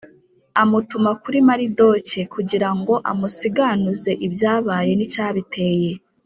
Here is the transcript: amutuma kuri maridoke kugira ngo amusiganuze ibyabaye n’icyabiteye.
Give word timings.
amutuma 0.61 1.11
kuri 1.21 1.37
maridoke 1.47 2.19
kugira 2.33 2.69
ngo 2.77 2.93
amusiganuze 3.11 4.11
ibyabaye 4.25 4.91
n’icyabiteye. 4.95 5.91